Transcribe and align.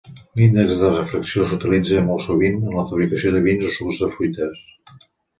L'índex 0.39 0.77
de 0.83 0.87
refracció 0.93 1.43
s'utilitza 1.49 2.01
molt 2.07 2.23
sovint 2.29 2.57
en 2.69 2.73
la 2.77 2.85
fabricació 2.91 3.33
de 3.35 3.41
vins 3.49 3.67
o 3.67 3.75
sucs 3.75 4.01
de 4.05 4.09
fruites. 4.15 4.65